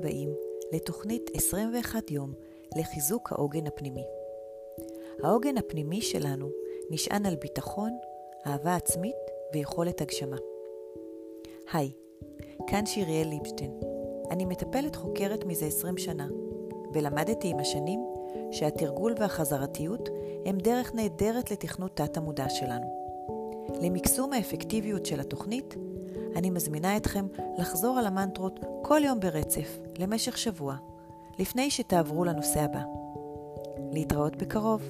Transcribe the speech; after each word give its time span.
הבאים 0.00 0.34
לתוכנית 0.72 1.30
21 1.34 2.10
יום 2.10 2.32
לחיזוק 2.78 3.32
העוגן 3.32 3.66
הפנימי. 3.66 4.04
העוגן 5.22 5.56
הפנימי 5.58 6.00
שלנו 6.00 6.50
נשען 6.90 7.26
על 7.26 7.36
ביטחון, 7.36 7.90
אהבה 8.46 8.76
עצמית 8.76 9.16
ויכולת 9.54 10.00
הגשמה. 10.00 10.36
היי, 11.72 11.90
כאן 12.66 12.86
שיריאל 12.86 13.28
ליבשטיין. 13.28 13.80
אני 14.30 14.44
מטפלת 14.44 14.96
חוקרת 14.96 15.44
מזה 15.44 15.66
20 15.66 15.98
שנה, 15.98 16.28
ולמדתי 16.92 17.48
עם 17.48 17.58
השנים 17.58 18.00
שהתרגול 18.50 19.14
והחזרתיות 19.18 20.08
הם 20.46 20.58
דרך 20.58 20.94
נהדרת 20.94 21.50
לתכנות 21.50 21.96
תת-המודע 21.96 22.48
שלנו. 22.48 22.86
למקסום 23.82 24.32
האפקטיביות 24.32 25.06
של 25.06 25.20
התוכנית, 25.20 25.74
אני 26.36 26.50
מזמינה 26.50 26.96
אתכם 26.96 27.26
לחזור 27.58 27.98
על 27.98 28.06
המנטרות 28.06 28.60
כל 28.82 29.00
יום 29.04 29.20
ברצף, 29.20 29.78
למשך 29.98 30.38
שבוע, 30.38 30.76
לפני 31.38 31.70
שתעברו 31.70 32.24
לנושא 32.24 32.60
הבא. 32.60 32.82
להתראות 33.92 34.36
בקרוב. 34.36 34.82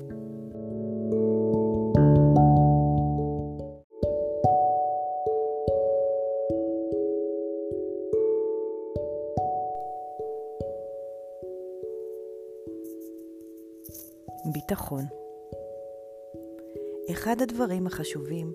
ביטחון 14.52 15.04
אחד 17.10 17.42
הדברים 17.42 17.86
החשובים 17.86 18.52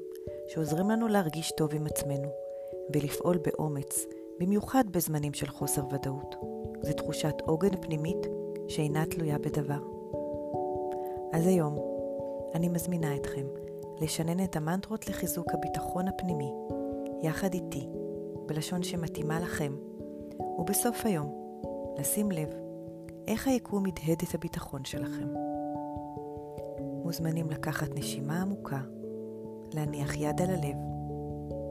שעוזרים 0.48 0.90
לנו 0.90 1.08
להרגיש 1.08 1.52
טוב 1.58 1.76
עם 1.76 1.86
עצמנו 1.86 2.45
ולפעול 2.94 3.38
באומץ, 3.38 4.06
במיוחד 4.40 4.84
בזמנים 4.92 5.34
של 5.34 5.48
חוסר 5.48 5.82
ודאות. 5.92 6.36
זו 6.82 6.94
תחושת 6.94 7.36
עוגן 7.46 7.82
פנימית 7.82 8.28
שאינה 8.68 9.06
תלויה 9.06 9.38
בדבר. 9.38 9.80
אז 11.34 11.48
היום 11.48 11.80
אני 12.54 12.70
מזמינה 12.70 13.16
אתכם 13.16 13.46
לשנן 14.02 14.44
את 14.44 14.56
המנטרות 14.56 15.08
לחיזוק 15.08 15.54
הביטחון 15.54 16.08
הפנימי, 16.08 16.52
יחד 17.22 17.54
איתי, 17.54 17.88
בלשון 18.46 18.84
שמתאימה 18.84 19.40
לכם, 19.40 19.76
ובסוף 20.60 21.06
היום 21.06 21.56
לשים 21.98 22.32
לב 22.32 22.50
איך 23.28 23.48
היקום 23.48 23.86
הדהד 23.86 24.18
את 24.30 24.36
הביטחון 24.36 24.86
שלכם. 24.86 25.28
מוזמנים 27.04 27.50
לקחת 27.50 27.96
נשימה 27.96 28.42
עמוקה, 28.42 28.80
להניח 29.74 30.16
יד 30.18 30.42
על 30.42 30.50
הלב 30.50 30.78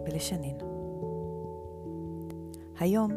ולשנן. 0.07 0.73
היום 2.85 3.11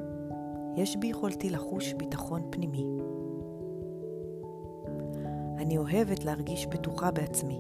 יש 0.76 0.98
ביכולתי 0.98 1.50
לחוש 1.50 1.94
ביטחון 1.94 2.42
פנימי. 2.50 2.86
אני 5.58 5.78
אוהבת 5.78 6.26
להרגיש 6.26 6.68
בטוחה 6.68 7.12
בעצמי. 7.12 7.60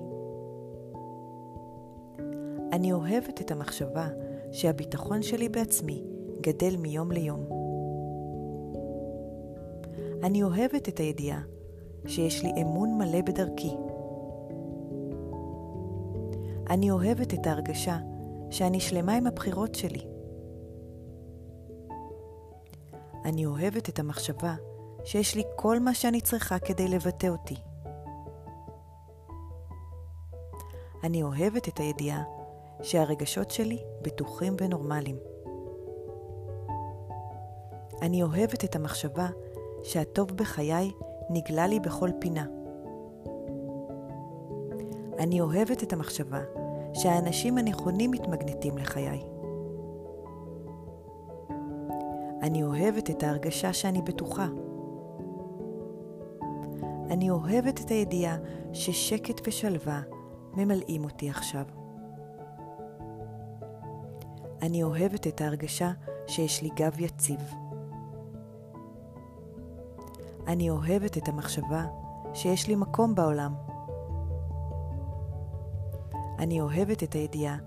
אני 2.73 2.94
אוהבת 2.94 3.41
את 3.41 3.52
המחשבה 3.52 4.08
שהביטחון 4.52 5.22
שלי 5.22 5.49
בעצמי 5.49 6.03
גדל 6.41 6.75
מיום 6.77 7.11
ליום. 7.11 7.45
אני 10.23 10.44
אוהבת 10.44 10.89
את 10.89 10.97
הידיעה 10.97 11.42
שיש 12.05 12.44
לי 12.44 12.52
אמון 12.61 12.97
מלא 12.97 13.21
בדרכי. 13.21 13.75
אני 16.69 16.92
אוהבת 16.92 17.33
את 17.33 17.47
ההרגשה 17.47 17.97
שאני 18.49 18.80
שלמה 18.80 19.14
עם 19.14 19.27
הבחירות 19.27 19.75
שלי. 19.75 20.16
אני 23.28 23.45
אוהבת 23.45 23.89
את 23.89 24.00
המחשבה 24.00 24.55
שיש 25.04 25.36
לי 25.36 25.43
כל 25.55 25.80
מה 25.80 25.93
שאני 25.93 26.21
צריכה 26.21 26.60
כדי 26.60 26.88
לבטא 26.88 27.27
אותי. 27.27 27.55
אני 31.04 31.23
אוהבת 31.23 31.67
את 31.67 31.80
הידיעה 31.80 32.23
שהרגשות 32.82 33.52
שלי 33.52 33.80
בטוחים 34.02 34.55
ונורמליים. 34.61 35.17
אני 38.02 38.23
אוהבת 38.23 38.64
את 38.64 38.76
המחשבה 38.76 39.27
שהטוב 39.83 40.32
בחיי 40.32 40.92
נגלה 41.30 41.67
לי 41.67 41.80
בכל 41.80 42.10
פינה. 42.20 42.45
אני 45.20 45.42
אוהבת 45.42 45.83
את 45.83 45.93
המחשבה 45.93 46.42
שהאנשים 46.93 47.58
הנכונים 47.58 48.11
מתמגנטים 48.11 48.77
לחיי. 48.77 49.36
אני 52.42 52.64
אוהבת 52.64 53.09
את 53.09 53.23
ההרגשה 53.23 53.73
שאני 53.73 54.02
בטוחה. 54.02 54.48
אני 57.09 57.30
אוהבת 57.30 57.81
את 57.81 57.89
הידיעה 57.89 58.37
ששקט 58.73 59.48
ושלווה 59.48 60.02
ממלאים 60.53 61.03
אותי 61.03 61.30
עכשיו. 61.30 61.65
אני 64.61 64.83
אוהבת 64.83 65.27
את 65.27 65.42
ההרגשה 65.42 65.92
שיש 66.27 66.61
לי 66.61 66.70
גב 66.75 67.02
יציב. 67.02 67.39
אני 70.48 70.69
אוהבת 70.69 71.17
את 71.17 71.27
המחשבה 71.27 71.86
שיש 72.33 72.67
לי 72.67 72.75
מקום 72.75 73.15
בעולם. 73.15 73.54
אני 76.39 76.61
אוהבת 76.61 77.04
את 77.04 77.14
הידיעה 77.14 77.58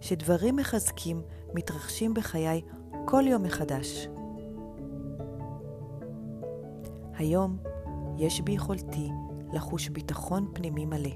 שדברים 0.00 0.56
מחזקים 0.56 1.22
מתרחשים 1.54 2.14
בחיי 2.14 2.62
כל 3.04 3.24
יום 3.26 3.42
מחדש. 3.42 4.08
היום 7.14 7.56
יש 8.18 8.40
ביכולתי 8.40 9.10
לחוש 9.52 9.88
ביטחון 9.88 10.50
פנימי 10.54 10.86
מלא. 10.86 11.10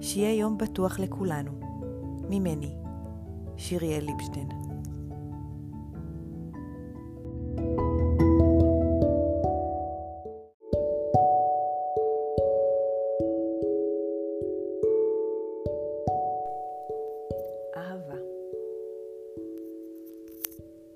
שיהיה 0.00 0.34
יום 0.34 0.58
בטוח 0.58 0.98
לכולנו. 0.98 1.50
ממני, 2.30 2.74
שיריאל 3.56 4.04
ליבשטיין. 4.04 4.57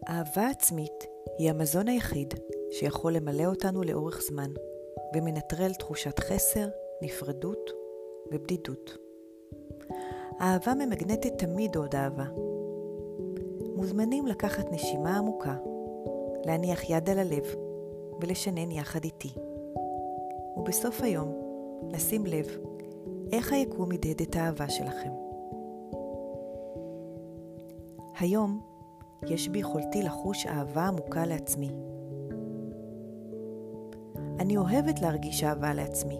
אהבה 0.08 0.48
עצמית 0.50 1.06
היא 1.38 1.50
המזון 1.50 1.88
היחיד 1.88 2.34
שיכול 2.70 3.12
למלא 3.12 3.44
אותנו 3.44 3.82
לאורך 3.82 4.22
זמן 4.28 4.50
ומנטרל 5.14 5.72
תחושת 5.74 6.18
חסר, 6.18 6.68
נפרדות 7.02 7.70
ובדידות. 8.32 8.96
אהבה 10.40 10.74
ממגנטת 10.74 11.38
תמיד 11.38 11.76
עוד 11.76 11.94
אהבה. 11.94 12.24
מוזמנים 13.76 14.26
לקחת 14.26 14.72
נשימה 14.72 15.18
עמוקה, 15.18 15.56
להניח 16.44 16.90
יד 16.90 17.10
על 17.10 17.18
הלב 17.18 17.44
ולשנן 18.20 18.70
יחד 18.70 19.04
איתי. 19.04 19.32
ובסוף 20.56 21.02
היום, 21.02 21.32
לשים 21.92 22.26
לב 22.26 22.46
איך 23.32 23.52
היקום 23.52 23.92
הדהד 23.92 24.22
את 24.22 24.36
האהבה 24.36 24.68
שלכם. 24.68 25.10
היום 28.18 28.71
יש 29.28 29.48
ביכולתי 29.48 30.02
לחוש 30.02 30.46
אהבה 30.46 30.86
עמוקה 30.86 31.26
לעצמי. 31.26 31.70
אני 34.40 34.56
אוהבת 34.56 35.00
להרגיש 35.00 35.44
אהבה 35.44 35.74
לעצמי. 35.74 36.18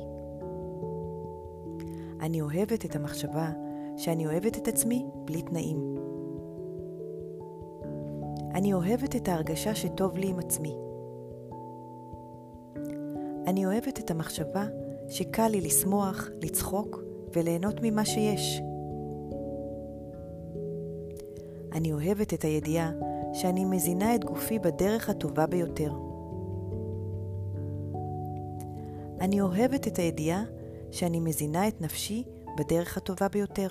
אני 2.21 2.41
אוהבת 2.41 2.85
את 2.85 2.97
המחשבה 2.97 3.51
שאני 3.97 4.27
אוהבת 4.27 4.57
את 4.57 4.69
עצמי 4.69 5.07
בלי 5.25 5.43
תנאים. 5.43 5.97
אני 8.55 8.75
אוהבת 8.75 9.17
את 9.17 9.29
ההרגשה 9.29 9.75
שטוב 9.75 10.17
לי 10.17 10.29
עם 10.29 10.39
עצמי. 10.39 10.77
אני 13.47 13.67
אוהבת 13.67 13.99
את 13.99 14.11
המחשבה 14.11 14.67
שקל 15.09 15.49
לי 15.49 15.61
לשמוח, 15.61 16.29
לצחוק 16.43 17.03
וליהנות 17.35 17.75
ממה 17.83 18.05
שיש. 18.05 18.63
אני 21.75 21.93
אוהבת 21.93 22.35
את 22.35 22.45
הידיעה 22.45 22.91
שאני 23.33 23.65
מזינה 23.65 24.15
את 24.15 24.25
גופי 24.25 24.59
בדרך 24.59 25.09
הטובה 25.09 25.47
ביותר. 25.47 25.93
אני 29.21 29.41
אוהבת 29.41 29.87
את 29.87 29.99
הידיעה 29.99 30.43
שאני 30.91 31.21
מזינה 31.21 31.69
את 31.69 31.81
נפשי 31.81 32.25
בדרך 32.59 32.97
הטובה 32.97 33.29
ביותר. 33.29 33.69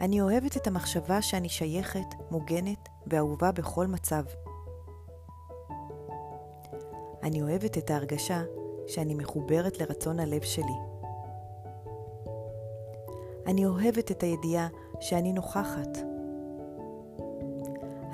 אני 0.00 0.20
אוהבת 0.20 0.56
את 0.56 0.66
המחשבה 0.66 1.22
שאני 1.22 1.48
שייכת, 1.48 2.14
מוגנת 2.30 2.88
ואהובה 3.06 3.52
בכל 3.52 3.86
מצב. 3.86 4.22
אני 7.22 7.42
אוהבת 7.42 7.78
את 7.78 7.90
ההרגשה 7.90 8.42
שאני 8.86 9.14
מחוברת 9.14 9.80
לרצון 9.80 10.20
הלב 10.20 10.42
שלי. 10.42 10.76
אני 13.46 13.66
אוהבת 13.66 14.10
את 14.10 14.22
הידיעה 14.22 14.68
שאני 15.00 15.32
נוכחת. 15.32 15.98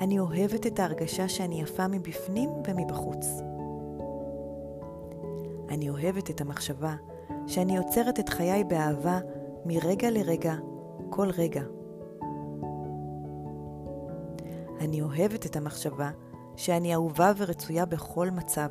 אני 0.01 0.19
אוהבת 0.19 0.67
את 0.67 0.79
ההרגשה 0.79 1.27
שאני 1.27 1.61
יפה 1.61 1.87
מבפנים 1.87 2.49
ומבחוץ. 2.67 3.27
אני 5.69 5.89
אוהבת 5.89 6.29
את 6.29 6.41
המחשבה 6.41 6.95
שאני 7.47 7.77
עוצרת 7.77 8.19
את 8.19 8.29
חיי 8.29 8.63
באהבה 8.63 9.19
מרגע 9.65 10.11
לרגע, 10.11 10.55
כל 11.09 11.29
רגע. 11.37 11.63
אני 14.79 15.01
אוהבת 15.01 15.45
את 15.45 15.55
המחשבה 15.55 16.11
שאני 16.55 16.93
אהובה 16.93 17.31
ורצויה 17.37 17.85
בכל 17.85 18.29
מצב. 18.29 18.69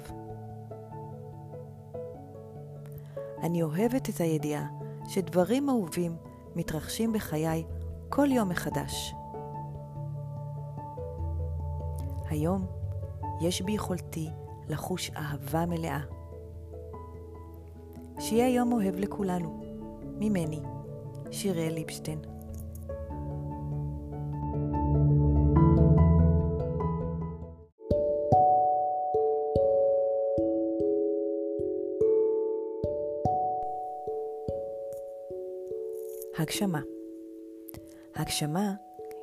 אני 3.42 3.62
אוהבת 3.62 4.08
את 4.08 4.20
הידיעה 4.20 4.66
שדברים 5.08 5.68
אהובים 5.68 6.16
מתרחשים 6.56 7.12
בחיי 7.12 7.64
כל 8.08 8.32
יום 8.32 8.48
מחדש. 8.48 9.14
היום 12.28 12.66
יש 13.40 13.62
ביכולתי 13.62 14.30
לחוש 14.68 15.10
אהבה 15.16 15.66
מלאה. 15.66 16.00
שיהיה 18.18 18.48
יום 18.54 18.72
אוהב 18.72 18.94
לכולנו. 18.96 19.60
ממני, 20.18 20.60
שיראל 21.30 21.72
ליבשטיין. 21.74 22.18
הגשמה 36.38 36.80
הגשמה 38.16 38.74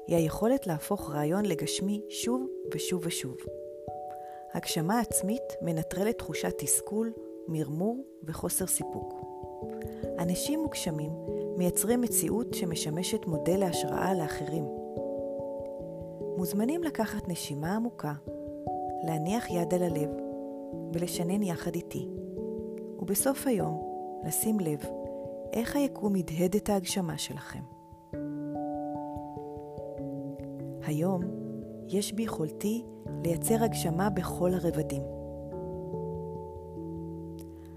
היא 0.07 0.15
היכולת 0.15 0.67
להפוך 0.67 1.11
רעיון 1.11 1.45
לגשמי 1.45 2.01
שוב 2.09 2.47
ושוב 2.73 3.01
ושוב. 3.05 3.35
הגשמה 4.53 4.99
עצמית 4.99 5.43
מנטרלת 5.61 6.17
תחושת 6.17 6.53
תסכול, 6.57 7.13
מרמור 7.47 8.05
וחוסר 8.23 8.67
סיפוק. 8.67 9.13
אנשים 10.19 10.59
מוגשמים 10.59 11.11
מייצרים 11.57 12.01
מציאות 12.01 12.53
שמשמשת 12.53 13.25
מודל 13.25 13.57
להשראה 13.57 14.13
לאחרים. 14.13 14.65
מוזמנים 16.37 16.83
לקחת 16.83 17.27
נשימה 17.27 17.75
עמוקה, 17.75 18.13
להניח 19.03 19.49
יד 19.49 19.73
על 19.73 19.83
הלב 19.83 20.09
ולשנן 20.93 21.43
יחד 21.43 21.75
איתי. 21.75 22.07
ובסוף 22.99 23.47
היום 23.47 23.81
לשים 24.27 24.59
לב 24.59 24.79
איך 25.53 25.75
היקום 25.75 26.15
הדהד 26.15 26.55
את 26.55 26.69
ההגשמה 26.69 27.17
שלכם. 27.17 27.80
היום 30.85 31.21
יש 31.87 32.13
ביכולתי 32.13 32.83
לייצר 33.23 33.63
הגשמה 33.63 34.09
בכל 34.09 34.53
הרבדים. 34.53 35.01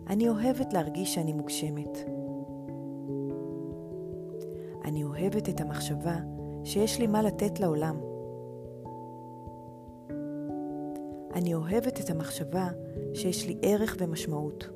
אני 0.06 0.28
אוהבת 0.28 0.72
להרגיש 0.72 1.14
שאני 1.14 1.32
מוגשמת. 1.32 1.98
אני 4.84 5.04
אוהבת 5.04 5.48
את 5.48 5.60
המחשבה 5.60 6.16
שיש 6.64 6.98
לי 6.98 7.06
מה 7.06 7.22
לתת 7.22 7.60
לעולם. 7.60 8.00
אני 11.34 11.54
אוהבת 11.54 12.00
את 12.00 12.10
המחשבה 12.10 12.68
שיש 13.14 13.46
לי 13.46 13.58
ערך 13.62 13.96
ומשמעות. 13.98 14.68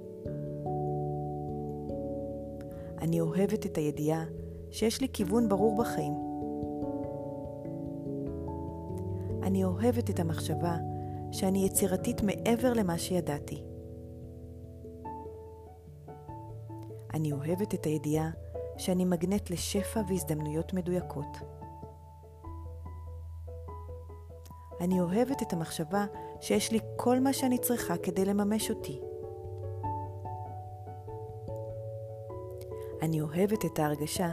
אני 3.01 3.21
אוהבת 3.21 3.67
את 3.67 3.77
הידיעה 3.77 4.25
שיש 4.71 5.01
לי 5.01 5.09
כיוון 5.13 5.49
ברור 5.49 5.77
בחיים. 5.79 6.28
אני 9.49 9.65
אוהבת 9.65 10.11
את 10.11 10.21
המחשבה 10.21 10.77
שאני 11.33 11.67
יצירתית 11.67 12.23
מעבר 12.23 12.73
למה 12.73 12.99
שידעתי. 12.99 13.65
אני 17.15 17.33
אוהבת 17.33 17.75
את 17.75 17.85
הידיעה 17.85 18.31
שאני 18.77 19.05
מגנט 19.05 19.51
לשפע 19.51 20.01
והזדמנויות 20.09 20.75
מדויקות. 20.75 21.37
אני 24.81 25.01
אוהבת 25.01 25.43
את 25.43 25.53
המחשבה 25.53 26.07
שיש 26.41 26.73
לי 26.73 26.79
כל 26.97 27.21
מה 27.21 27.33
שאני 27.33 27.59
צריכה 27.59 27.97
כדי 27.97 28.25
לממש 28.25 28.71
אותי. 28.71 29.01
אני 33.03 33.21
אוהבת 33.21 33.65
את 33.65 33.79
ההרגשה 33.79 34.31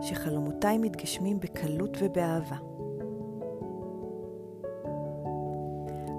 שחלומותיי 0.00 0.78
מתגשמים 0.78 1.40
בקלות 1.40 1.96
ובאהבה. 2.00 2.71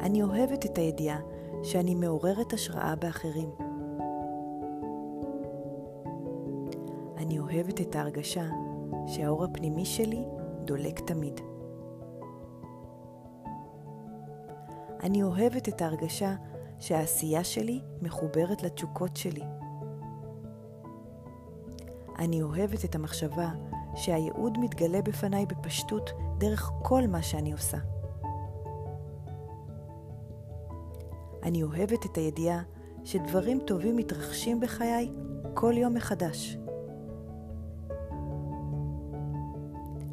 אני 0.03 0.23
אוהבת 0.23 0.65
את 0.65 0.77
הידיעה 0.77 1.19
שאני 1.63 1.95
מעוררת 1.95 2.53
השראה 2.53 2.95
באחרים. 2.95 3.49
אני 7.17 7.39
אוהבת 7.39 7.81
את 7.81 7.95
ההרגשה 7.95 8.43
שהאור 9.07 9.43
הפנימי 9.43 9.85
שלי 9.85 10.23
דולק 10.65 10.99
תמיד. 10.99 11.39
אני 15.03 15.23
אוהבת 15.23 15.69
את 15.69 15.81
ההרגשה 15.81 16.35
שהעשייה 16.79 17.43
שלי 17.43 17.81
מחוברת 18.01 18.63
לתשוקות 18.63 19.17
שלי. 19.17 19.43
אני 22.19 22.41
אוהבת 22.41 22.85
את 22.85 22.95
המחשבה 22.95 23.49
שהייעוד 23.95 24.57
מתגלה 24.57 25.01
בפניי 25.01 25.45
בפשטות 25.45 26.09
דרך 26.37 26.71
כל 26.81 27.07
מה 27.07 27.21
שאני 27.21 27.51
עושה. 27.51 27.92
אני 31.43 31.63
אוהבת 31.63 32.05
את 32.05 32.17
הידיעה 32.17 32.61
שדברים 33.03 33.59
טובים 33.59 33.97
מתרחשים 33.97 34.59
בחיי 34.59 35.11
כל 35.53 35.73
יום 35.77 35.93
מחדש. 35.93 36.57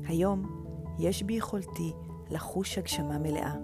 היום 0.06 0.43
יש 0.99 1.23
ביכולתי 1.23 1.93
לחוש 2.31 2.79
הגשמה 2.79 3.19
מלאה. 3.19 3.55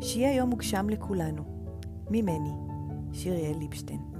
שיהיה 0.00 0.34
יום 0.36 0.50
מוגשם 0.50 0.88
לכולנו. 0.90 1.42
ממני, 2.10 2.52
שיריאל 3.12 3.58
ליבשטיין. 3.58 4.13